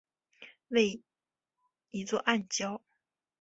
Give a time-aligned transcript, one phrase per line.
[0.69, 0.99] 为
[1.91, 2.81] 一座暗礁。